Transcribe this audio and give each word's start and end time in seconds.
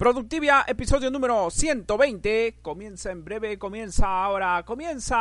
Productivia, 0.00 0.64
episodio 0.66 1.10
número 1.10 1.50
120. 1.50 2.60
Comienza 2.62 3.10
en 3.10 3.22
breve, 3.22 3.58
comienza 3.58 4.06
ahora, 4.06 4.62
comienza 4.64 5.18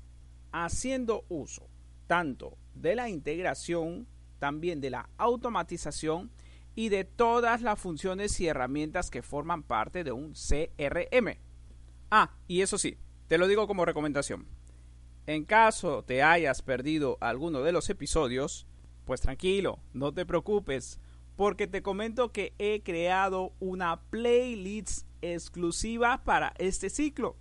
haciendo 0.51 1.25
uso 1.29 1.67
tanto 2.07 2.57
de 2.75 2.95
la 2.95 3.09
integración, 3.09 4.07
también 4.39 4.81
de 4.81 4.89
la 4.89 5.09
automatización 5.17 6.31
y 6.75 6.89
de 6.89 7.05
todas 7.05 7.61
las 7.61 7.79
funciones 7.79 8.39
y 8.39 8.47
herramientas 8.47 9.09
que 9.09 9.21
forman 9.21 9.63
parte 9.63 10.03
de 10.03 10.11
un 10.11 10.33
CRM. 10.33 11.37
Ah, 12.11 12.35
y 12.47 12.61
eso 12.61 12.77
sí, 12.77 12.97
te 13.27 13.37
lo 13.37 13.47
digo 13.47 13.65
como 13.67 13.85
recomendación. 13.85 14.45
En 15.25 15.45
caso 15.45 16.03
te 16.03 16.21
hayas 16.21 16.61
perdido 16.61 17.17
alguno 17.21 17.61
de 17.61 17.71
los 17.71 17.89
episodios, 17.89 18.67
pues 19.05 19.21
tranquilo, 19.21 19.79
no 19.93 20.13
te 20.13 20.25
preocupes, 20.25 20.99
porque 21.35 21.67
te 21.67 21.81
comento 21.81 22.31
que 22.31 22.53
he 22.59 22.81
creado 22.83 23.53
una 23.59 24.01
playlist 24.09 25.07
exclusiva 25.21 26.23
para 26.23 26.53
este 26.57 26.89
ciclo, 26.89 27.37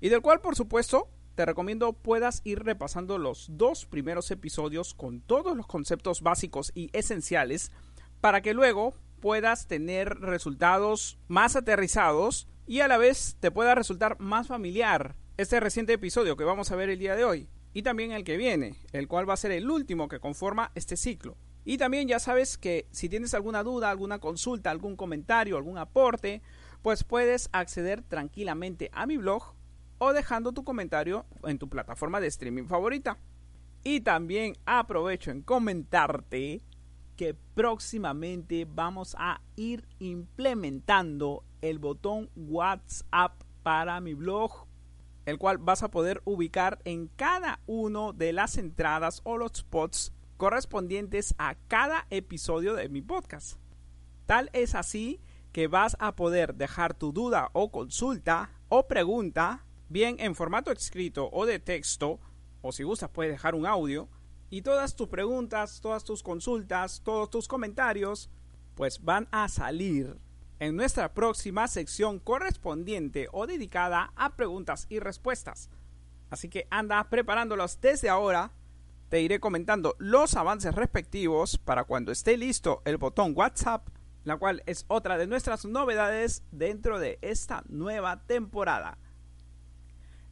y 0.00 0.08
del 0.08 0.22
cual 0.22 0.40
por 0.40 0.56
supuesto 0.56 1.08
te 1.34 1.46
recomiendo 1.46 1.94
puedas 1.94 2.42
ir 2.44 2.62
repasando 2.62 3.18
los 3.18 3.46
dos 3.50 3.86
primeros 3.86 4.30
episodios 4.30 4.94
con 4.94 5.20
todos 5.20 5.56
los 5.56 5.66
conceptos 5.66 6.20
básicos 6.20 6.72
y 6.74 6.90
esenciales 6.92 7.72
para 8.20 8.42
que 8.42 8.54
luego 8.54 8.94
puedas 9.20 9.66
tener 9.66 10.18
resultados 10.20 11.18
más 11.28 11.56
aterrizados 11.56 12.48
y 12.66 12.80
a 12.80 12.88
la 12.88 12.98
vez 12.98 13.36
te 13.40 13.50
pueda 13.50 13.74
resultar 13.74 14.20
más 14.20 14.48
familiar 14.48 15.16
este 15.36 15.58
reciente 15.58 15.94
episodio 15.94 16.36
que 16.36 16.44
vamos 16.44 16.70
a 16.70 16.76
ver 16.76 16.90
el 16.90 16.98
día 16.98 17.16
de 17.16 17.24
hoy 17.24 17.48
y 17.72 17.82
también 17.82 18.12
el 18.12 18.24
que 18.24 18.36
viene, 18.36 18.76
el 18.92 19.08
cual 19.08 19.28
va 19.28 19.34
a 19.34 19.38
ser 19.38 19.52
el 19.52 19.70
último 19.70 20.08
que 20.08 20.20
conforma 20.20 20.72
este 20.74 20.96
ciclo. 20.96 21.36
Y 21.64 21.78
también 21.78 22.08
ya 22.08 22.18
sabes 22.18 22.58
que 22.58 22.86
si 22.90 23.08
tienes 23.08 23.34
alguna 23.34 23.62
duda, 23.62 23.90
alguna 23.90 24.18
consulta, 24.18 24.70
algún 24.70 24.96
comentario, 24.96 25.56
algún 25.56 25.78
aporte, 25.78 26.42
pues 26.82 27.04
puedes 27.04 27.48
acceder 27.52 28.02
tranquilamente 28.02 28.90
a 28.92 29.06
mi 29.06 29.16
blog 29.16 29.54
o 29.98 30.12
dejando 30.12 30.52
tu 30.52 30.64
comentario 30.64 31.24
en 31.44 31.58
tu 31.58 31.68
plataforma 31.68 32.20
de 32.20 32.26
streaming 32.26 32.64
favorita. 32.64 33.18
Y 33.84 34.00
también 34.00 34.56
aprovecho 34.64 35.30
en 35.30 35.42
comentarte 35.42 36.62
que 37.16 37.34
próximamente 37.54 38.66
vamos 38.68 39.14
a 39.18 39.40
ir 39.54 39.86
implementando 40.00 41.44
el 41.60 41.78
botón 41.78 42.30
WhatsApp 42.34 43.40
para 43.62 44.00
mi 44.00 44.14
blog 44.14 44.66
el 45.26 45.38
cual 45.38 45.58
vas 45.58 45.82
a 45.82 45.90
poder 45.90 46.20
ubicar 46.24 46.80
en 46.84 47.08
cada 47.08 47.60
uno 47.66 48.12
de 48.12 48.32
las 48.32 48.58
entradas 48.58 49.20
o 49.24 49.36
los 49.38 49.52
spots 49.54 50.12
correspondientes 50.36 51.34
a 51.38 51.54
cada 51.68 52.06
episodio 52.10 52.74
de 52.74 52.88
mi 52.88 53.02
podcast. 53.02 53.58
Tal 54.26 54.50
es 54.52 54.74
así 54.74 55.20
que 55.52 55.68
vas 55.68 55.96
a 56.00 56.16
poder 56.16 56.54
dejar 56.54 56.94
tu 56.94 57.12
duda 57.12 57.50
o 57.52 57.70
consulta 57.70 58.50
o 58.68 58.88
pregunta, 58.88 59.66
bien 59.88 60.16
en 60.18 60.34
formato 60.34 60.72
escrito 60.72 61.28
o 61.32 61.46
de 61.46 61.58
texto, 61.58 62.18
o 62.62 62.72
si 62.72 62.82
gustas 62.82 63.10
puedes 63.10 63.32
dejar 63.32 63.54
un 63.54 63.66
audio, 63.66 64.08
y 64.50 64.62
todas 64.62 64.96
tus 64.96 65.08
preguntas, 65.08 65.80
todas 65.80 66.04
tus 66.04 66.22
consultas, 66.22 67.02
todos 67.04 67.30
tus 67.30 67.48
comentarios, 67.48 68.30
pues 68.74 69.02
van 69.02 69.28
a 69.30 69.48
salir 69.48 70.18
en 70.62 70.76
nuestra 70.76 71.12
próxima 71.12 71.66
sección 71.66 72.20
correspondiente 72.20 73.26
o 73.32 73.48
dedicada 73.48 74.12
a 74.14 74.36
preguntas 74.36 74.86
y 74.88 75.00
respuestas. 75.00 75.68
Así 76.30 76.48
que 76.48 76.68
anda 76.70 77.02
preparándolos 77.10 77.80
desde 77.80 78.08
ahora. 78.08 78.52
Te 79.08 79.20
iré 79.20 79.40
comentando 79.40 79.96
los 79.98 80.36
avances 80.36 80.72
respectivos 80.76 81.58
para 81.58 81.82
cuando 81.82 82.12
esté 82.12 82.36
listo 82.36 82.80
el 82.84 82.96
botón 82.96 83.32
WhatsApp, 83.34 83.88
la 84.22 84.36
cual 84.36 84.62
es 84.66 84.84
otra 84.86 85.18
de 85.18 85.26
nuestras 85.26 85.64
novedades 85.64 86.44
dentro 86.52 87.00
de 87.00 87.18
esta 87.22 87.64
nueva 87.66 88.22
temporada. 88.28 88.98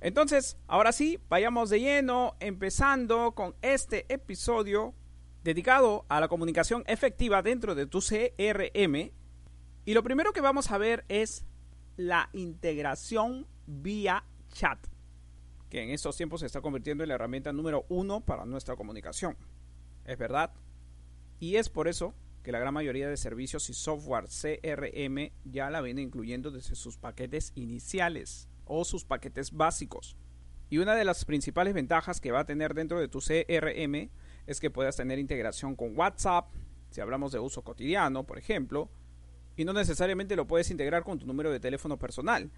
Entonces, 0.01 0.57
ahora 0.69 0.93
sí, 0.93 1.19
vayamos 1.29 1.71
de 1.71 1.81
lleno, 1.81 2.37
empezando 2.39 3.33
con 3.33 3.57
este 3.63 4.07
episodio 4.09 4.95
dedicado 5.43 6.07
a 6.09 6.21
la 6.21 6.29
comunicación 6.29 6.85
efectiva 6.87 7.43
dentro 7.43 7.75
de 7.75 7.87
tu 7.87 7.99
CRM 7.99 9.11
y 9.85 9.95
lo 9.95 10.03
primero 10.03 10.33
que 10.33 10.41
vamos 10.41 10.71
a 10.71 10.79
ver 10.79 11.05
es 11.09 11.45
la 11.97 12.31
integración 12.33 13.47
vía 13.67 14.25
chat, 14.53 14.79
que 15.69 15.83
en 15.83 15.91
estos 15.91 16.17
tiempos 16.17 16.41
se 16.41 16.47
está 16.47 16.61
convirtiendo 16.61 17.05
en 17.05 17.09
la 17.09 17.15
herramienta 17.15 17.53
número 17.53 17.87
uno 17.89 18.21
para 18.21 18.45
nuestra 18.45 18.77
comunicación. 18.77 19.37
Es 20.05 20.19
verdad. 20.19 20.53
Y 21.39 21.57
es 21.57 21.69
por 21.69 21.89
eso 21.89 22.15
que 22.43 22.53
la 22.53 22.59
gran 22.59 22.75
mayoría 22.75 23.09
de 23.09 23.17
servicios 23.17 23.71
y 23.71 23.75
software 23.75 24.27
CRM 24.27 25.31
ya 25.45 25.71
la 25.71 25.81
viene 25.81 26.03
incluyendo 26.03 26.51
desde 26.51 26.75
sus 26.75 26.97
paquetes 26.97 27.53
iniciales 27.55 28.49
o 28.65 28.85
sus 28.85 29.05
paquetes 29.05 29.53
básicos. 29.53 30.17
Y 30.71 30.79
una 30.79 30.95
de 30.95 31.05
las 31.05 31.25
principales 31.25 31.75
ventajas 31.75 32.21
que 32.21 32.33
va 32.33 32.41
a 32.41 32.47
tener 32.47 32.75
dentro 32.75 33.01
de 33.01 33.09
tu 33.09 33.21
CRM 33.21 34.11
es 34.47 34.61
que 34.61 34.71
puedas 34.71 34.97
tener 34.97 35.19
integración 35.19 35.77
con 35.77 35.97
WhatsApp, 35.97 36.53
si 36.91 37.01
hablamos 37.01 37.33
de 37.33 37.39
uso 37.39 37.63
cotidiano, 37.63 38.25
por 38.25 38.39
ejemplo, 38.39 38.91
y 39.61 39.65
no 39.67 39.75
necesariamente 39.75 40.37
lo 40.37 40.47
puedes 40.47 40.71
integrar 40.71 41.05
con 41.05 41.19
tu 41.19 41.27
número 41.27 41.53
de 41.53 41.61
teléfono 41.61 41.99
personal, 41.99 42.51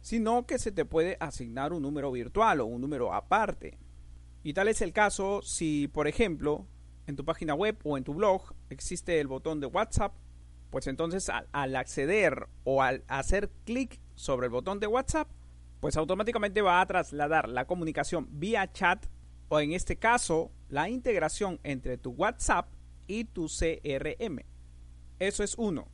sino 0.00 0.46
que 0.46 0.60
se 0.60 0.70
te 0.70 0.84
puede 0.84 1.16
asignar 1.18 1.72
un 1.72 1.82
número 1.82 2.12
virtual 2.12 2.60
o 2.60 2.66
un 2.66 2.80
número 2.80 3.12
aparte. 3.12 3.76
Y 4.44 4.54
tal 4.54 4.68
es 4.68 4.80
el 4.80 4.92
caso 4.92 5.42
si, 5.42 5.88
por 5.88 6.06
ejemplo, 6.06 6.68
en 7.08 7.16
tu 7.16 7.24
página 7.24 7.54
web 7.54 7.76
o 7.82 7.98
en 7.98 8.04
tu 8.04 8.14
blog 8.14 8.54
existe 8.70 9.18
el 9.18 9.26
botón 9.26 9.58
de 9.58 9.66
WhatsApp, 9.66 10.14
pues 10.70 10.86
entonces 10.86 11.28
al, 11.28 11.74
acceder 11.74 12.46
o 12.62 12.82
al 12.82 13.02
hacer 13.08 13.50
clic 13.64 14.00
sobre 14.14 14.46
el 14.46 14.52
botón 14.52 14.78
de 14.78 14.86
WhatsApp, 14.86 15.28
pues 15.80 15.96
automáticamente 15.96 16.62
va 16.62 16.80
a 16.80 16.86
trasladar 16.86 17.48
la 17.48 17.66
comunicación 17.66 18.28
vía 18.30 18.70
chat 18.70 19.06
o 19.48 19.58
en 19.58 19.72
este 19.72 19.96
caso 19.96 20.52
la 20.68 20.88
integración 20.88 21.58
entre 21.64 21.98
tu 21.98 22.10
WhatsApp 22.10 22.68
y 23.08 23.24
tu 23.24 23.48
CRM. 23.48 24.38
Eso 25.18 25.42
es 25.42 25.56
uno. 25.58 25.88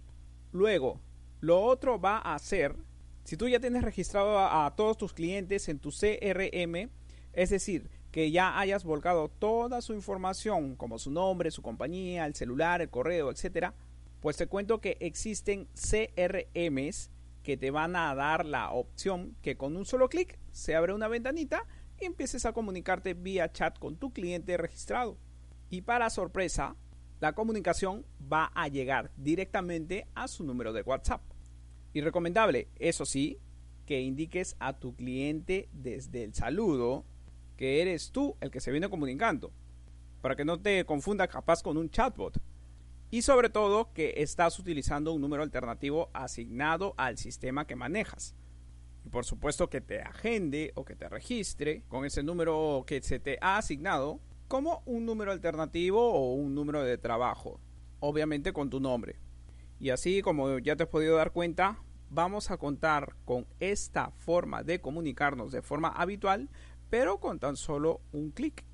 Luego, 0.52 1.00
lo 1.40 1.60
otro 1.62 2.00
va 2.00 2.18
a 2.18 2.38
ser, 2.38 2.76
si 3.24 3.36
tú 3.36 3.48
ya 3.48 3.60
tienes 3.60 3.82
registrado 3.82 4.38
a, 4.38 4.74
todos 4.76 4.98
tus 4.98 5.12
clientes 5.12 5.68
en 5.68 5.78
tu 5.78 5.90
CRM, 5.90 6.90
es 7.32 7.50
decir, 7.50 7.90
que 8.10 8.30
ya 8.30 8.58
hayas 8.58 8.84
volcado 8.84 9.28
toda 9.28 9.80
su 9.80 9.94
información, 9.94 10.74
como 10.74 10.98
su 10.98 11.10
nombre, 11.10 11.50
su 11.50 11.62
compañía, 11.62 12.26
el 12.26 12.34
celular, 12.34 12.80
el 12.80 12.90
correo, 12.90 13.30
etcétera, 13.30 13.74
pues 14.20 14.36
te 14.36 14.48
cuento 14.48 14.80
que 14.80 14.96
existen 15.00 15.68
CRMs 15.74 17.10
que 17.42 17.56
te 17.56 17.70
van 17.70 17.96
a 17.96 18.14
dar 18.14 18.44
la 18.44 18.70
opción 18.70 19.36
que 19.40 19.56
con 19.56 19.76
un 19.76 19.86
solo 19.86 20.08
clic 20.08 20.38
se 20.52 20.74
abre 20.74 20.92
una 20.92 21.08
ventanita 21.08 21.66
y 21.98 22.04
empieces 22.04 22.44
a 22.44 22.52
comunicarte 22.52 23.14
vía 23.14 23.52
chat 23.52 23.78
con 23.78 23.96
tu 23.96 24.12
cliente 24.12 24.56
registrado. 24.56 25.16
Y 25.70 25.82
para 25.82 26.10
sorpresa, 26.10 26.76
la 27.20 27.34
comunicación 27.34 28.06
va 28.32 28.50
a 28.54 28.68
llegar 28.68 29.10
directamente 29.16 30.06
a 30.14 30.26
su 30.26 30.42
número 30.42 30.72
de 30.72 30.82
WhatsApp. 30.82 31.20
Y 31.92 32.00
recomendable, 32.00 32.68
eso 32.78 33.04
sí, 33.04 33.38
que 33.84 34.00
indiques 34.00 34.56
a 34.58 34.78
tu 34.78 34.94
cliente 34.94 35.68
desde 35.72 36.24
el 36.24 36.34
saludo 36.34 37.04
que 37.56 37.82
eres 37.82 38.10
tú 38.10 38.36
el 38.40 38.50
que 38.50 38.60
se 38.60 38.70
viene 38.70 38.88
comunicando, 38.88 39.52
para 40.22 40.34
que 40.34 40.46
no 40.46 40.60
te 40.60 40.84
confunda 40.86 41.28
capaz 41.28 41.62
con 41.62 41.76
un 41.76 41.90
chatbot. 41.90 42.40
Y 43.10 43.22
sobre 43.22 43.50
todo 43.50 43.92
que 43.92 44.14
estás 44.18 44.58
utilizando 44.58 45.12
un 45.12 45.20
número 45.20 45.42
alternativo 45.42 46.08
asignado 46.14 46.94
al 46.96 47.18
sistema 47.18 47.66
que 47.66 47.76
manejas. 47.76 48.34
Y 49.04 49.10
por 49.10 49.26
supuesto 49.26 49.68
que 49.68 49.80
te 49.80 50.00
agende 50.00 50.72
o 50.74 50.84
que 50.84 50.96
te 50.96 51.08
registre 51.08 51.82
con 51.88 52.04
ese 52.04 52.22
número 52.22 52.84
que 52.86 53.02
se 53.02 53.18
te 53.18 53.36
ha 53.42 53.58
asignado 53.58 54.20
como 54.50 54.82
un 54.84 55.06
número 55.06 55.30
alternativo 55.30 56.12
o 56.12 56.34
un 56.34 56.56
número 56.56 56.82
de 56.82 56.98
trabajo, 56.98 57.60
obviamente 58.00 58.52
con 58.52 58.68
tu 58.68 58.80
nombre. 58.80 59.20
Y 59.78 59.90
así 59.90 60.22
como 60.22 60.58
ya 60.58 60.74
te 60.74 60.82
has 60.82 60.88
podido 60.88 61.14
dar 61.14 61.30
cuenta, 61.30 61.78
vamos 62.10 62.50
a 62.50 62.56
contar 62.56 63.14
con 63.24 63.46
esta 63.60 64.10
forma 64.10 64.64
de 64.64 64.80
comunicarnos 64.80 65.52
de 65.52 65.62
forma 65.62 65.90
habitual, 65.90 66.50
pero 66.90 67.20
con 67.20 67.38
tan 67.38 67.54
solo 67.54 68.00
un 68.10 68.32
clic 68.32 68.64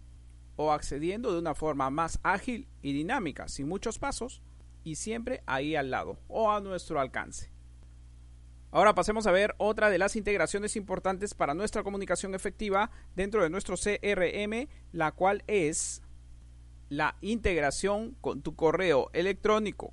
o 0.57 0.73
accediendo 0.73 1.31
de 1.31 1.41
una 1.41 1.55
forma 1.55 1.91
más 1.91 2.21
ágil 2.23 2.69
y 2.81 2.95
dinámica, 2.95 3.47
sin 3.47 3.69
muchos 3.69 3.99
pasos 3.99 4.41
y 4.83 4.95
siempre 4.95 5.43
ahí 5.45 5.77
al 5.77 5.91
lado 5.91 6.19
o 6.27 6.51
a 6.51 6.63
nuestro 6.63 7.01
alcance. 7.01 7.51
Ahora 8.71 8.95
pasemos 8.95 9.27
a 9.27 9.33
ver 9.33 9.55
otra 9.59 9.91
de 9.91 9.99
las 9.99 10.17
integraciones 10.17 10.77
importantes 10.77 11.35
para 11.35 11.55
nuestra 11.55 11.83
comunicación 11.83 12.35
efectiva 12.35 12.91
dentro 13.15 13.43
de 13.43 13.51
nuestro 13.51 13.77
CRM, 13.77 14.69
la 14.93 15.13
cual 15.13 15.45
es 15.47 16.03
la 16.89 17.17
integración 17.21 18.17
con 18.21 18.43
tu 18.43 18.55
correo 18.55 19.11
electrónico. 19.13 19.93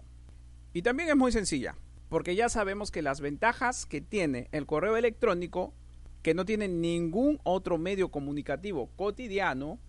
Y 0.74 0.82
también 0.82 1.10
es 1.10 1.16
muy 1.16 1.32
sencilla, 1.32 1.76
porque 2.10 2.36
ya 2.36 2.50
sabemos 2.50 2.92
que 2.92 3.02
las 3.02 3.22
ventajas 3.22 3.86
que 3.86 4.02
tiene 4.02 4.50
el 4.52 4.66
correo 4.66 4.98
electrónico, 4.98 5.74
que 6.22 6.34
no 6.34 6.46
tiene 6.46 6.68
ningún 6.68 7.40
otro 7.44 7.78
medio 7.78 8.10
comunicativo 8.10 8.90
cotidiano, 8.96 9.80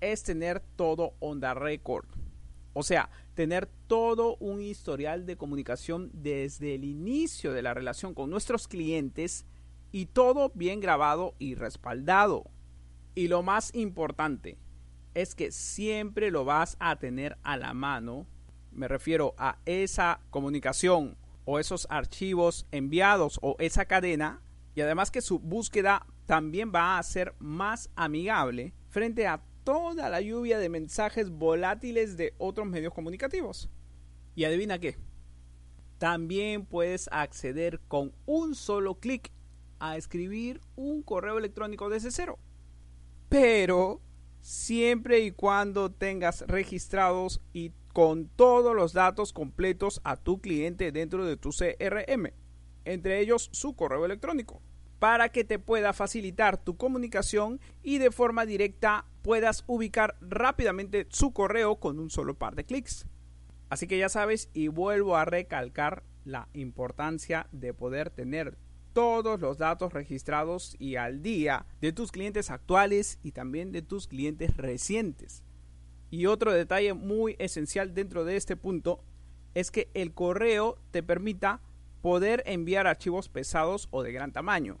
es 0.00 0.22
tener 0.22 0.60
todo 0.76 1.14
on 1.20 1.40
the 1.40 1.54
record. 1.54 2.06
O 2.72 2.82
sea, 2.82 3.10
tener 3.34 3.68
todo 3.86 4.36
un 4.36 4.60
historial 4.60 5.26
de 5.26 5.36
comunicación 5.36 6.10
desde 6.12 6.74
el 6.74 6.84
inicio 6.84 7.52
de 7.52 7.62
la 7.62 7.74
relación 7.74 8.14
con 8.14 8.30
nuestros 8.30 8.68
clientes 8.68 9.46
y 9.90 10.06
todo 10.06 10.50
bien 10.54 10.80
grabado 10.80 11.34
y 11.38 11.54
respaldado. 11.54 12.50
Y 13.14 13.28
lo 13.28 13.42
más 13.42 13.74
importante 13.74 14.58
es 15.14 15.34
que 15.34 15.52
siempre 15.52 16.30
lo 16.30 16.44
vas 16.44 16.76
a 16.80 16.96
tener 16.96 17.36
a 17.42 17.56
la 17.56 17.74
mano. 17.74 18.26
Me 18.70 18.88
refiero 18.88 19.34
a 19.36 19.58
esa 19.66 20.20
comunicación 20.30 21.16
o 21.44 21.58
esos 21.58 21.86
archivos 21.90 22.66
enviados 22.70 23.38
o 23.42 23.56
esa 23.58 23.84
cadena. 23.84 24.42
Y 24.74 24.80
además 24.80 25.10
que 25.10 25.20
su 25.20 25.38
búsqueda 25.38 26.06
también 26.24 26.72
va 26.74 26.98
a 26.98 27.02
ser 27.02 27.34
más 27.38 27.90
amigable 27.94 28.72
frente 28.88 29.26
a 29.26 29.42
toda 29.64 30.10
la 30.10 30.20
lluvia 30.20 30.58
de 30.58 30.68
mensajes 30.68 31.30
volátiles 31.30 32.16
de 32.16 32.34
otros 32.38 32.66
medios 32.66 32.94
comunicativos. 32.94 33.70
Y 34.34 34.44
adivina 34.44 34.78
qué, 34.78 34.96
también 35.98 36.64
puedes 36.64 37.08
acceder 37.12 37.80
con 37.88 38.12
un 38.26 38.54
solo 38.54 38.96
clic 38.96 39.30
a 39.78 39.96
escribir 39.96 40.60
un 40.74 41.02
correo 41.02 41.38
electrónico 41.38 41.88
desde 41.88 42.10
cero. 42.10 42.38
Pero 43.28 44.00
siempre 44.40 45.20
y 45.20 45.30
cuando 45.30 45.92
tengas 45.92 46.42
registrados 46.48 47.40
y 47.52 47.72
con 47.92 48.28
todos 48.28 48.74
los 48.74 48.92
datos 48.92 49.32
completos 49.32 50.00
a 50.02 50.16
tu 50.16 50.40
cliente 50.40 50.92
dentro 50.92 51.24
de 51.24 51.36
tu 51.36 51.50
CRM, 51.50 52.32
entre 52.84 53.20
ellos 53.20 53.48
su 53.52 53.76
correo 53.76 54.04
electrónico 54.04 54.62
para 55.02 55.30
que 55.30 55.42
te 55.42 55.58
pueda 55.58 55.92
facilitar 55.92 56.62
tu 56.62 56.76
comunicación 56.76 57.58
y 57.82 57.98
de 57.98 58.12
forma 58.12 58.46
directa 58.46 59.04
puedas 59.22 59.64
ubicar 59.66 60.16
rápidamente 60.20 61.08
su 61.10 61.32
correo 61.32 61.80
con 61.80 61.98
un 61.98 62.08
solo 62.08 62.34
par 62.34 62.54
de 62.54 62.62
clics. 62.62 63.04
Así 63.68 63.88
que 63.88 63.98
ya 63.98 64.08
sabes 64.08 64.48
y 64.54 64.68
vuelvo 64.68 65.16
a 65.16 65.24
recalcar 65.24 66.04
la 66.24 66.46
importancia 66.52 67.48
de 67.50 67.74
poder 67.74 68.10
tener 68.10 68.56
todos 68.92 69.40
los 69.40 69.58
datos 69.58 69.92
registrados 69.92 70.76
y 70.78 70.94
al 70.94 71.20
día 71.20 71.66
de 71.80 71.92
tus 71.92 72.12
clientes 72.12 72.52
actuales 72.52 73.18
y 73.24 73.32
también 73.32 73.72
de 73.72 73.82
tus 73.82 74.06
clientes 74.06 74.56
recientes. 74.56 75.42
Y 76.12 76.26
otro 76.26 76.52
detalle 76.52 76.94
muy 76.94 77.34
esencial 77.40 77.92
dentro 77.92 78.24
de 78.24 78.36
este 78.36 78.54
punto 78.54 79.02
es 79.54 79.72
que 79.72 79.90
el 79.94 80.14
correo 80.14 80.78
te 80.92 81.02
permita 81.02 81.60
poder 82.02 82.44
enviar 82.46 82.86
archivos 82.86 83.28
pesados 83.28 83.88
o 83.90 84.04
de 84.04 84.12
gran 84.12 84.30
tamaño 84.30 84.78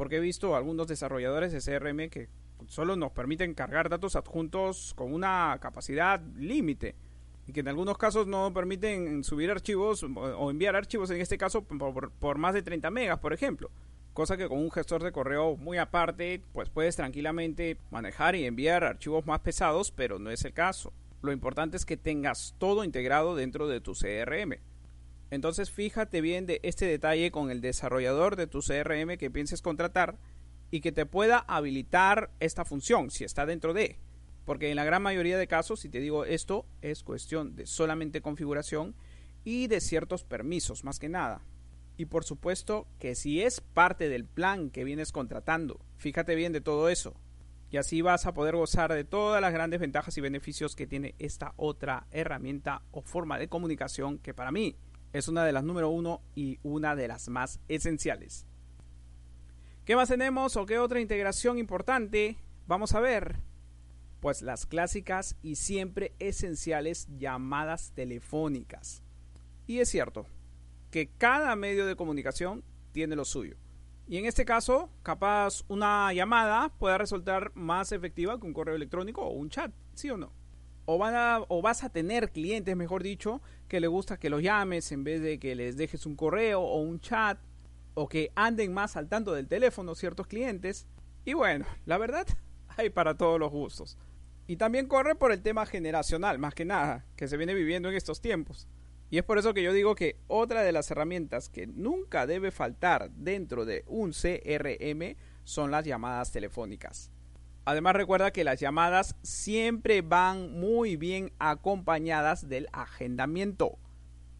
porque 0.00 0.16
he 0.16 0.20
visto 0.20 0.56
algunos 0.56 0.86
desarrolladores 0.86 1.52
de 1.52 1.60
CRM 1.60 2.08
que 2.08 2.30
solo 2.68 2.96
nos 2.96 3.12
permiten 3.12 3.52
cargar 3.52 3.90
datos 3.90 4.16
adjuntos 4.16 4.94
con 4.96 5.12
una 5.12 5.58
capacidad 5.60 6.22
límite 6.38 6.94
y 7.46 7.52
que 7.52 7.60
en 7.60 7.68
algunos 7.68 7.98
casos 7.98 8.26
no 8.26 8.50
permiten 8.54 9.22
subir 9.24 9.50
archivos 9.50 10.02
o 10.02 10.50
enviar 10.50 10.74
archivos, 10.74 11.10
en 11.10 11.20
este 11.20 11.36
caso 11.36 11.64
por, 11.64 12.38
más 12.38 12.54
de 12.54 12.62
30 12.62 12.90
megas, 12.90 13.18
por 13.18 13.34
ejemplo. 13.34 13.70
Cosa 14.14 14.38
que 14.38 14.48
con 14.48 14.60
un 14.60 14.70
gestor 14.70 15.02
de 15.02 15.12
correo 15.12 15.58
muy 15.58 15.76
aparte, 15.76 16.40
pues 16.54 16.70
puedes 16.70 16.96
tranquilamente 16.96 17.76
manejar 17.90 18.36
y 18.36 18.46
enviar 18.46 18.84
archivos 18.84 19.26
más 19.26 19.40
pesados, 19.40 19.92
pero 19.92 20.18
no 20.18 20.30
es 20.30 20.46
el 20.46 20.54
caso. 20.54 20.94
Lo 21.20 21.30
importante 21.30 21.76
es 21.76 21.84
que 21.84 21.98
tengas 21.98 22.54
todo 22.56 22.84
integrado 22.84 23.36
dentro 23.36 23.68
de 23.68 23.82
tu 23.82 23.92
CRM. 23.92 24.54
Entonces 25.30 25.70
fíjate 25.70 26.20
bien 26.20 26.46
de 26.46 26.60
este 26.62 26.86
detalle 26.86 27.30
con 27.30 27.50
el 27.50 27.60
desarrollador 27.60 28.36
de 28.36 28.46
tu 28.46 28.60
CRM 28.60 29.16
que 29.16 29.30
pienses 29.30 29.62
contratar 29.62 30.18
y 30.70 30.80
que 30.80 30.92
te 30.92 31.06
pueda 31.06 31.38
habilitar 31.38 32.30
esta 32.40 32.64
función 32.64 33.10
si 33.10 33.24
está 33.24 33.46
dentro 33.46 33.72
de. 33.72 33.98
Porque 34.44 34.70
en 34.70 34.76
la 34.76 34.84
gran 34.84 35.02
mayoría 35.02 35.38
de 35.38 35.46
casos, 35.46 35.80
si 35.80 35.88
te 35.88 36.00
digo 36.00 36.24
esto, 36.24 36.66
es 36.82 37.04
cuestión 37.04 37.54
de 37.54 37.66
solamente 37.66 38.20
configuración 38.20 38.94
y 39.44 39.68
de 39.68 39.80
ciertos 39.80 40.24
permisos, 40.24 40.84
más 40.84 40.98
que 40.98 41.08
nada. 41.08 41.42
Y 41.96 42.06
por 42.06 42.24
supuesto 42.24 42.86
que 42.98 43.14
si 43.14 43.42
es 43.42 43.60
parte 43.60 44.08
del 44.08 44.24
plan 44.24 44.70
que 44.70 44.84
vienes 44.84 45.12
contratando, 45.12 45.80
fíjate 45.96 46.34
bien 46.34 46.52
de 46.52 46.60
todo 46.60 46.88
eso. 46.88 47.14
Y 47.70 47.76
así 47.76 48.02
vas 48.02 48.26
a 48.26 48.34
poder 48.34 48.56
gozar 48.56 48.92
de 48.92 49.04
todas 49.04 49.40
las 49.40 49.52
grandes 49.52 49.78
ventajas 49.78 50.16
y 50.18 50.20
beneficios 50.20 50.74
que 50.74 50.88
tiene 50.88 51.14
esta 51.20 51.52
otra 51.56 52.06
herramienta 52.10 52.82
o 52.90 53.02
forma 53.02 53.38
de 53.38 53.48
comunicación 53.48 54.18
que 54.18 54.34
para 54.34 54.50
mí 54.50 54.76
es 55.12 55.28
una 55.28 55.44
de 55.44 55.52
las 55.52 55.64
número 55.64 55.88
uno 55.88 56.20
y 56.34 56.58
una 56.62 56.94
de 56.96 57.08
las 57.08 57.28
más 57.28 57.60
esenciales. 57.68 58.46
¿Qué 59.84 59.96
más 59.96 60.08
tenemos 60.08 60.56
o 60.56 60.66
qué 60.66 60.78
otra 60.78 61.00
integración 61.00 61.58
importante? 61.58 62.36
Vamos 62.66 62.94
a 62.94 63.00
ver. 63.00 63.36
Pues 64.20 64.42
las 64.42 64.66
clásicas 64.66 65.36
y 65.42 65.56
siempre 65.56 66.12
esenciales 66.18 67.08
llamadas 67.18 67.92
telefónicas. 67.94 69.02
Y 69.66 69.80
es 69.80 69.88
cierto 69.88 70.26
que 70.90 71.08
cada 71.08 71.56
medio 71.56 71.86
de 71.86 71.96
comunicación 71.96 72.62
tiene 72.92 73.16
lo 73.16 73.24
suyo. 73.24 73.56
Y 74.06 74.18
en 74.18 74.26
este 74.26 74.44
caso, 74.44 74.90
capaz 75.02 75.62
una 75.68 76.12
llamada 76.12 76.68
pueda 76.78 76.98
resultar 76.98 77.52
más 77.54 77.92
efectiva 77.92 78.38
que 78.38 78.46
un 78.46 78.52
correo 78.52 78.74
electrónico 78.74 79.22
o 79.22 79.30
un 79.30 79.50
chat, 79.50 79.72
¿sí 79.94 80.10
o 80.10 80.16
no? 80.16 80.32
O, 80.96 81.62
vas 81.62 81.84
a 81.84 81.90
tener 81.90 82.30
clientes, 82.30 82.76
mejor 82.76 83.02
dicho, 83.02 83.40
que 83.68 83.80
le 83.80 83.86
gusta 83.86 84.18
que 84.18 84.30
los 84.30 84.42
llames 84.42 84.90
en 84.92 85.04
vez 85.04 85.20
de 85.20 85.38
que 85.38 85.54
les 85.54 85.76
dejes 85.76 86.06
un 86.06 86.16
correo 86.16 86.60
o 86.60 86.80
un 86.80 87.00
chat 87.00 87.38
o 87.94 88.08
que 88.08 88.32
anden 88.34 88.72
más 88.72 88.96
al 88.96 89.08
tanto 89.08 89.32
del 89.32 89.48
teléfono 89.48 89.94
ciertos 89.94 90.26
clientes. 90.26 90.86
Y 91.24 91.34
bueno, 91.34 91.66
la 91.86 91.98
verdad, 91.98 92.26
hay 92.76 92.90
para 92.90 93.16
todos 93.16 93.38
los 93.38 93.50
gustos. 93.50 93.98
Y 94.46 94.56
también 94.56 94.88
corre 94.88 95.14
por 95.14 95.30
el 95.30 95.42
tema 95.42 95.64
generacional, 95.64 96.38
más 96.38 96.54
que 96.54 96.64
nada, 96.64 97.06
que 97.14 97.28
se 97.28 97.36
viene 97.36 97.54
viviendo 97.54 97.88
en 97.88 97.94
estos 97.94 98.20
tiempos. 98.20 98.66
Y 99.10 99.18
es 99.18 99.24
por 99.24 99.38
eso 99.38 99.54
que 99.54 99.62
yo 99.62 99.72
digo 99.72 99.94
que 99.94 100.16
otra 100.28 100.62
de 100.62 100.72
las 100.72 100.90
herramientas 100.90 101.48
que 101.48 101.66
nunca 101.66 102.26
debe 102.26 102.50
faltar 102.50 103.10
dentro 103.10 103.64
de 103.64 103.84
un 103.86 104.12
CRM 104.12 105.16
son 105.44 105.70
las 105.70 105.84
llamadas 105.84 106.32
telefónicas. 106.32 107.10
Además 107.70 107.94
recuerda 107.94 108.32
que 108.32 108.42
las 108.42 108.58
llamadas 108.58 109.14
siempre 109.22 110.02
van 110.02 110.58
muy 110.58 110.96
bien 110.96 111.32
acompañadas 111.38 112.48
del 112.48 112.66
agendamiento. 112.72 113.78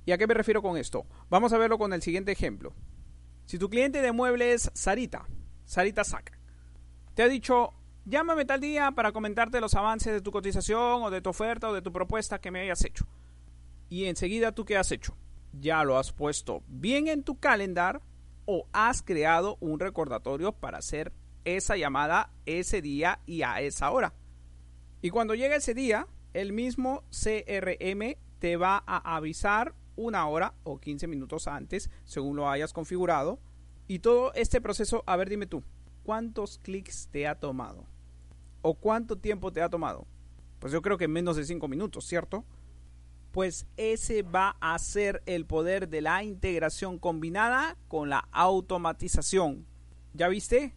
¿Y 0.04 0.10
a 0.10 0.18
qué 0.18 0.26
me 0.26 0.34
refiero 0.34 0.62
con 0.62 0.76
esto? 0.76 1.06
Vamos 1.28 1.52
a 1.52 1.58
verlo 1.58 1.78
con 1.78 1.92
el 1.92 2.02
siguiente 2.02 2.32
ejemplo. 2.32 2.74
Si 3.44 3.56
tu 3.56 3.70
cliente 3.70 4.02
de 4.02 4.10
muebles 4.10 4.64
es 4.64 4.70
Sarita, 4.74 5.28
Sarita 5.64 6.02
Saca, 6.02 6.40
te 7.14 7.22
ha 7.22 7.28
dicho, 7.28 7.72
llámame 8.04 8.46
tal 8.46 8.58
día 8.58 8.90
para 8.90 9.12
comentarte 9.12 9.60
los 9.60 9.74
avances 9.74 10.12
de 10.12 10.22
tu 10.22 10.32
cotización 10.32 11.04
o 11.04 11.10
de 11.12 11.20
tu 11.20 11.30
oferta 11.30 11.68
o 11.68 11.72
de 11.72 11.82
tu 11.82 11.92
propuesta 11.92 12.40
que 12.40 12.50
me 12.50 12.62
hayas 12.62 12.84
hecho. 12.84 13.06
Y 13.88 14.06
enseguida 14.06 14.50
tú 14.50 14.64
qué 14.64 14.76
has 14.76 14.90
hecho? 14.90 15.16
Ya 15.52 15.84
lo 15.84 15.98
has 15.98 16.10
puesto 16.10 16.64
bien 16.66 17.06
en 17.06 17.22
tu 17.22 17.38
calendar 17.38 18.02
o 18.44 18.66
has 18.72 19.02
creado 19.02 19.56
un 19.60 19.78
recordatorio 19.78 20.50
para 20.50 20.78
hacer 20.78 21.12
esa 21.44 21.76
llamada 21.76 22.32
ese 22.46 22.82
día 22.82 23.20
y 23.26 23.42
a 23.42 23.60
esa 23.60 23.90
hora. 23.90 24.14
Y 25.02 25.10
cuando 25.10 25.34
llega 25.34 25.56
ese 25.56 25.74
día, 25.74 26.06
el 26.34 26.52
mismo 26.52 27.04
CRM 27.10 28.16
te 28.38 28.56
va 28.56 28.82
a 28.86 29.16
avisar 29.16 29.74
una 29.96 30.26
hora 30.26 30.54
o 30.64 30.78
15 30.78 31.06
minutos 31.06 31.46
antes, 31.46 31.90
según 32.04 32.36
lo 32.36 32.48
hayas 32.48 32.72
configurado. 32.72 33.38
Y 33.86 33.98
todo 33.98 34.32
este 34.34 34.60
proceso, 34.60 35.02
a 35.06 35.16
ver, 35.16 35.28
dime 35.28 35.46
tú, 35.46 35.62
¿cuántos 36.02 36.58
clics 36.58 37.08
te 37.10 37.26
ha 37.26 37.38
tomado? 37.38 37.86
¿O 38.62 38.74
cuánto 38.74 39.18
tiempo 39.18 39.52
te 39.52 39.62
ha 39.62 39.68
tomado? 39.68 40.06
Pues 40.58 40.72
yo 40.72 40.82
creo 40.82 40.98
que 40.98 41.08
menos 41.08 41.36
de 41.36 41.44
5 41.44 41.66
minutos, 41.68 42.06
¿cierto? 42.06 42.44
Pues 43.32 43.66
ese 43.76 44.22
va 44.22 44.56
a 44.60 44.78
ser 44.78 45.22
el 45.26 45.46
poder 45.46 45.88
de 45.88 46.02
la 46.02 46.22
integración 46.22 46.98
combinada 46.98 47.76
con 47.88 48.10
la 48.10 48.28
automatización. 48.32 49.66
¿Ya 50.12 50.28
viste? 50.28 50.74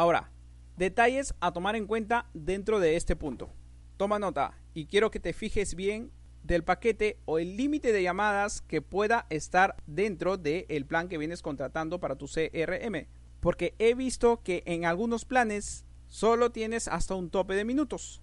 Ahora, 0.00 0.30
detalles 0.78 1.34
a 1.40 1.52
tomar 1.52 1.76
en 1.76 1.86
cuenta 1.86 2.30
dentro 2.32 2.80
de 2.80 2.96
este 2.96 3.16
punto. 3.16 3.50
Toma 3.98 4.18
nota 4.18 4.56
y 4.72 4.86
quiero 4.86 5.10
que 5.10 5.20
te 5.20 5.34
fijes 5.34 5.74
bien 5.74 6.10
del 6.42 6.64
paquete 6.64 7.18
o 7.26 7.38
el 7.38 7.58
límite 7.58 7.92
de 7.92 8.02
llamadas 8.02 8.62
que 8.62 8.80
pueda 8.80 9.26
estar 9.28 9.76
dentro 9.86 10.38
del 10.38 10.86
plan 10.86 11.10
que 11.10 11.18
vienes 11.18 11.42
contratando 11.42 12.00
para 12.00 12.16
tu 12.16 12.28
CRM. 12.28 13.08
Porque 13.40 13.74
he 13.78 13.92
visto 13.92 14.40
que 14.42 14.62
en 14.64 14.86
algunos 14.86 15.26
planes 15.26 15.84
solo 16.06 16.50
tienes 16.50 16.88
hasta 16.88 17.14
un 17.14 17.28
tope 17.28 17.54
de 17.54 17.66
minutos. 17.66 18.22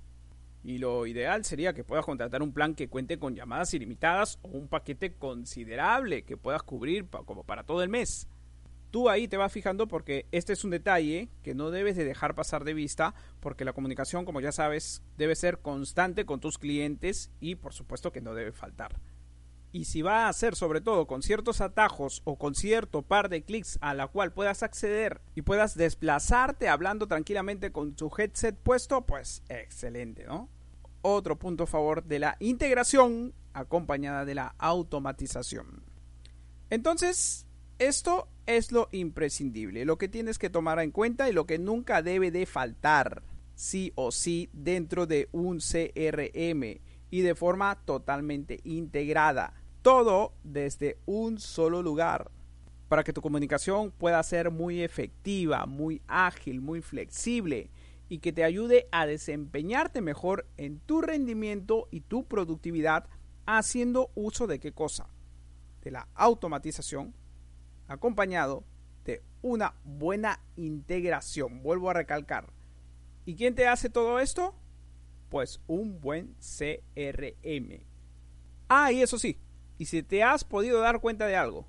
Y 0.63 0.79
lo 0.79 1.05
ideal 1.05 1.45
sería 1.45 1.73
que 1.73 1.83
puedas 1.83 2.05
contratar 2.05 2.41
un 2.41 2.53
plan 2.53 2.73
que 2.73 2.89
cuente 2.89 3.19
con 3.19 3.35
llamadas 3.35 3.75
ilimitadas 3.75 4.39
o 4.41 4.47
un 4.47 4.67
paquete 4.67 5.13
considerable 5.13 6.23
que 6.23 6.37
puedas 6.37 6.63
cubrir 6.63 7.05
como 7.07 7.43
para 7.43 7.65
todo 7.65 7.83
el 7.83 7.89
mes. 7.89 8.27
Tú 8.91 9.09
ahí 9.09 9.27
te 9.27 9.37
vas 9.37 9.51
fijando 9.51 9.87
porque 9.87 10.27
este 10.31 10.53
es 10.53 10.63
un 10.63 10.71
detalle 10.71 11.29
que 11.43 11.53
no 11.53 11.71
debes 11.71 11.97
de 11.97 12.05
dejar 12.05 12.35
pasar 12.35 12.63
de 12.63 12.73
vista 12.73 13.13
porque 13.41 13.65
la 13.65 13.73
comunicación, 13.73 14.23
como 14.23 14.39
ya 14.39 14.51
sabes, 14.51 15.03
debe 15.17 15.35
ser 15.35 15.59
constante 15.59 16.25
con 16.25 16.39
tus 16.39 16.57
clientes 16.57 17.31
y 17.39 17.55
por 17.55 17.73
supuesto 17.73 18.11
que 18.11 18.21
no 18.21 18.33
debe 18.33 18.53
faltar. 18.53 18.99
Y 19.73 19.85
si 19.85 20.01
va 20.01 20.29
a 20.29 20.33
ser 20.33 20.55
sobre 20.55 20.79
todo 20.79 21.05
con 21.05 21.21
ciertos 21.21 21.59
atajos 21.59 22.21
o 22.23 22.37
con 22.37 22.55
cierto 22.55 23.01
par 23.01 23.27
de 23.27 23.43
clics 23.43 23.77
a 23.81 23.93
la 23.93 24.07
cual 24.07 24.31
puedas 24.31 24.63
acceder 24.63 25.21
y 25.35 25.41
puedas 25.41 25.75
desplazarte 25.75 26.69
hablando 26.69 27.07
tranquilamente 27.07 27.71
con 27.73 27.93
tu 27.93 28.09
headset 28.17 28.55
puesto, 28.55 29.05
pues 29.05 29.43
excelente, 29.49 30.25
¿no? 30.25 30.49
Otro 31.01 31.37
punto 31.37 31.65
a 31.65 31.67
favor 31.67 32.05
de 32.05 32.19
la 32.19 32.37
integración 32.39 33.33
acompañada 33.53 34.23
de 34.23 34.35
la 34.35 34.55
automatización. 34.57 35.83
Entonces, 36.69 37.45
esto 37.77 38.29
es 38.47 38.71
lo 38.71 38.87
imprescindible, 38.91 39.85
lo 39.85 39.97
que 39.97 40.07
tienes 40.07 40.39
que 40.39 40.49
tomar 40.49 40.79
en 40.79 40.91
cuenta 40.91 41.29
y 41.29 41.33
lo 41.33 41.45
que 41.45 41.59
nunca 41.59 42.01
debe 42.01 42.31
de 42.31 42.45
faltar, 42.45 43.21
sí 43.53 43.91
o 43.95 44.11
sí, 44.11 44.49
dentro 44.53 45.05
de 45.05 45.29
un 45.31 45.59
CRM 45.59 46.79
y 47.11 47.21
de 47.21 47.35
forma 47.35 47.75
totalmente 47.85 48.61
integrada. 48.63 49.53
Todo 49.81 50.33
desde 50.43 50.97
un 51.05 51.39
solo 51.39 51.83
lugar 51.83 52.31
para 52.87 53.03
que 53.03 53.13
tu 53.13 53.21
comunicación 53.21 53.91
pueda 53.91 54.23
ser 54.23 54.49
muy 54.49 54.81
efectiva, 54.81 55.65
muy 55.65 56.01
ágil, 56.07 56.61
muy 56.61 56.81
flexible 56.81 57.69
y 58.09 58.19
que 58.19 58.31
te 58.31 58.45
ayude 58.45 58.87
a 58.91 59.05
desempeñarte 59.05 60.01
mejor 60.01 60.47
en 60.55 60.79
tu 60.79 61.01
rendimiento 61.01 61.89
y 61.91 62.01
tu 62.01 62.25
productividad 62.25 63.09
haciendo 63.45 64.09
uso 64.15 64.47
de 64.47 64.59
qué 64.59 64.71
cosa? 64.71 65.09
De 65.81 65.91
la 65.91 66.07
automatización 66.15 67.13
acompañado 67.87 68.63
de 69.05 69.21
una 69.41 69.75
buena 69.83 70.39
integración. 70.55 71.63
Vuelvo 71.63 71.89
a 71.89 71.93
recalcar. 71.93 72.51
¿Y 73.25 73.35
quién 73.35 73.55
te 73.55 73.67
hace 73.67 73.89
todo 73.89 74.19
esto? 74.19 74.55
Pues 75.29 75.61
un 75.67 75.99
buen 75.99 76.35
CRM. 76.39 77.81
Ah, 78.69 78.91
y 78.91 79.01
eso 79.01 79.17
sí, 79.17 79.37
y 79.77 79.85
si 79.85 80.03
te 80.03 80.23
has 80.23 80.43
podido 80.43 80.79
dar 80.79 80.99
cuenta 80.99 81.27
de 81.27 81.35
algo, 81.35 81.67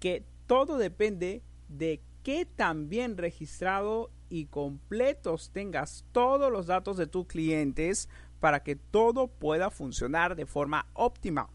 que 0.00 0.24
todo 0.46 0.78
depende 0.78 1.42
de 1.68 2.00
qué 2.22 2.46
tan 2.46 2.88
bien 2.88 3.16
registrado 3.16 4.10
y 4.28 4.46
completos 4.46 5.50
tengas 5.52 6.04
todos 6.12 6.50
los 6.50 6.66
datos 6.66 6.96
de 6.96 7.06
tus 7.06 7.26
clientes 7.26 8.08
para 8.40 8.62
que 8.62 8.76
todo 8.76 9.28
pueda 9.28 9.70
funcionar 9.70 10.36
de 10.36 10.46
forma 10.46 10.86
óptima. 10.94 11.48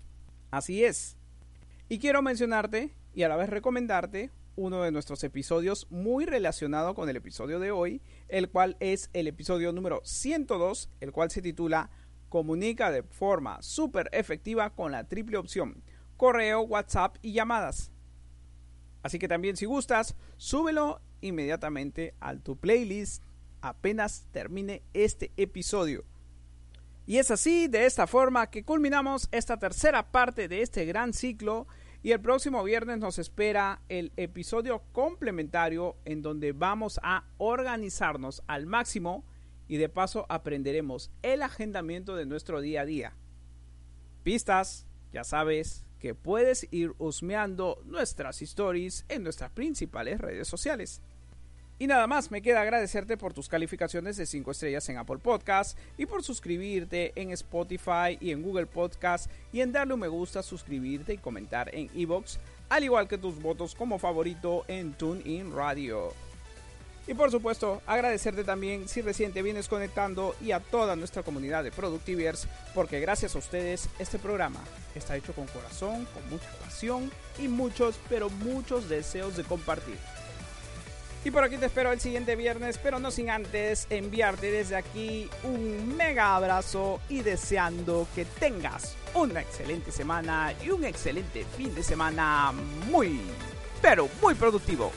Así 0.51 0.83
es. 0.83 1.17
Y 1.89 2.00
quiero 2.00 2.21
mencionarte 2.21 2.93
y 3.13 3.24
a 3.24 3.30
la 3.30 3.36
vez 3.36 3.50
recomendarte 3.50 4.32
uno 4.56 4.84
de 4.84 4.91
nuestros 4.91 5.24
episodios 5.24 5.88
muy 5.89 6.25
relacionado 6.25 6.94
con 6.94 7.10
el 7.10 7.15
episodio 7.15 7.60
de 7.60 7.72
hoy, 7.72 8.01
el 8.27 8.50
cual 8.50 8.77
es 8.80 9.10
el 9.13 9.27
episodio 9.27 9.72
número 9.72 10.01
102, 10.03 10.89
el 11.00 11.12
cual 11.12 11.32
se 11.32 11.41
titula 11.41 11.89
Comunica 12.30 12.91
de 12.91 13.03
forma 13.03 13.62
súper 13.62 14.10
efectiva 14.12 14.70
con 14.72 14.91
la 14.91 15.06
triple 15.06 15.38
opción, 15.38 15.84
correo, 16.18 16.62
WhatsApp 16.62 17.18
y 17.22 17.34
llamadas. 17.34 17.91
Así 19.03 19.20
que 19.20 19.27
también 19.27 19.58
si 19.58 19.65
gustas, 19.65 20.15
súbelo 20.38 21.01
inmediatamente 21.22 22.13
a 22.20 22.36
tu 22.36 22.58
playlist 22.58 23.24
apenas 23.62 24.25
termine 24.32 24.84
este 24.94 25.32
episodio. 25.38 26.03
Y 27.06 27.18
es 27.18 27.32
así, 27.32 27.68
de 27.68 27.86
esta 27.86 28.08
forma, 28.08 28.50
que 28.50 28.63
culminamos 28.63 29.27
esta 29.32 29.58
tercera 29.58 30.12
parte 30.12 30.48
de 30.48 30.62
este 30.62 30.86
gran 30.86 31.13
ciclo 31.13 31.68
y 32.03 32.12
el 32.12 32.22
próximo 32.22 32.63
viernes 32.63 32.98
nos 32.98 33.20
espera 33.20 33.81
el 33.88 34.12
episodio 34.17 34.81
complementario 34.91 35.98
en 36.05 36.22
donde 36.22 36.51
vamos 36.51 37.00
a 37.03 37.25
organizarnos 37.38 38.41
al 38.48 38.65
máximo 38.65 39.24
y 39.67 39.77
de 39.77 39.88
paso 39.88 40.25
aprenderemos 40.27 41.12
el 41.22 41.43
agendamiento 41.43 42.15
de 42.15 42.25
nuestro 42.25 42.60
día 42.60 42.81
a 42.81 42.86
día. 42.86 43.13
Pistas, 44.24 44.88
ya 45.13 45.24
sabes 45.24 45.86
que 46.00 46.15
puedes 46.15 46.67
ir 46.72 46.93
husmeando 46.98 47.79
nuestras 47.86 48.41
stories 48.41 49.05
en 49.08 49.24
nuestras 49.24 49.51
principales 49.51 50.20
redes 50.20 50.48
sociales. 50.48 51.01
Y 51.81 51.88
nada 51.88 52.05
más, 52.05 52.29
me 52.29 52.43
queda 52.43 52.61
agradecerte 52.61 53.17
por 53.17 53.33
tus 53.33 53.50
calificaciones 53.50 54.15
de 54.15 54.27
5 54.27 54.51
estrellas 54.51 54.88
en 54.89 55.00
Apple 55.00 55.17
Podcast 55.17 55.75
y 55.97 56.05
por 56.05 56.21
suscribirte 56.21 57.11
en 57.15 57.31
Spotify 57.31 58.19
y 58.19 58.29
en 58.29 58.43
Google 58.43 58.67
Podcast 58.67 59.31
y 59.51 59.61
en 59.61 59.71
darle 59.71 59.95
un 59.95 60.01
me 60.01 60.07
gusta, 60.07 60.43
suscribirte 60.43 61.15
y 61.15 61.17
comentar 61.17 61.73
en 61.73 61.89
Evox, 61.95 62.38
al 62.69 62.83
igual 62.83 63.07
que 63.07 63.17
tus 63.17 63.41
votos 63.41 63.73
como 63.73 63.97
favorito 63.97 64.63
en 64.67 64.93
TuneIn 64.93 65.55
Radio. 65.55 66.13
Y 67.07 67.15
por 67.15 67.31
supuesto, 67.31 67.81
agradecerte 67.88 68.43
también 68.43 68.88
si 68.88 69.01
recién 69.01 69.33
te 69.33 69.41
vienes 69.41 69.67
conectando 69.67 70.35
y 70.39 70.51
a 70.51 70.59
toda 70.59 70.95
nuestra 70.95 71.23
comunidad 71.23 71.63
de 71.63 71.71
Productivers, 71.71 72.47
porque 72.75 73.00
gracias 73.00 73.33
a 73.33 73.39
ustedes 73.39 73.89
este 73.97 74.19
programa 74.19 74.59
está 74.93 75.17
hecho 75.17 75.33
con 75.33 75.47
corazón, 75.47 76.07
con 76.13 76.29
mucha 76.29 76.51
pasión 76.63 77.09
y 77.39 77.47
muchos, 77.47 78.00
pero 78.07 78.29
muchos 78.29 78.88
deseos 78.88 79.35
de 79.35 79.45
compartir. 79.45 79.97
Y 81.23 81.29
por 81.29 81.43
aquí 81.43 81.57
te 81.57 81.67
espero 81.67 81.91
el 81.91 81.99
siguiente 81.99 82.35
viernes, 82.35 82.79
pero 82.79 82.97
no 82.97 83.11
sin 83.11 83.29
antes 83.29 83.85
enviarte 83.91 84.49
desde 84.49 84.75
aquí 84.75 85.29
un 85.43 85.95
mega 85.95 86.35
abrazo 86.35 86.99
y 87.09 87.21
deseando 87.21 88.07
que 88.15 88.25
tengas 88.25 88.95
una 89.13 89.41
excelente 89.41 89.91
semana 89.91 90.53
y 90.65 90.71
un 90.71 90.83
excelente 90.83 91.45
fin 91.55 91.75
de 91.75 91.83
semana 91.83 92.51
muy, 92.89 93.21
pero 93.83 94.09
muy 94.19 94.33
productivo. 94.33 94.91